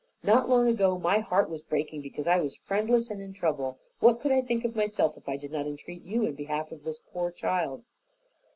Not 0.23 0.49
long 0.49 0.67
ago 0.67 0.97
my 0.97 1.19
heart 1.19 1.47
was 1.47 1.61
breaking 1.61 2.01
because 2.01 2.27
I 2.27 2.39
was 2.41 2.55
friendless 2.55 3.11
and 3.11 3.21
in 3.21 3.33
trouble. 3.33 3.77
What 3.99 4.19
could 4.19 4.31
I 4.31 4.41
think 4.41 4.65
of 4.65 4.75
myself 4.75 5.15
if 5.15 5.29
I 5.29 5.37
did 5.37 5.51
not 5.51 5.67
entreat 5.67 6.01
you 6.03 6.25
in 6.25 6.33
behalf 6.33 6.71
of 6.71 6.83
this 6.83 6.99
poor 7.13 7.29
child?" 7.29 7.83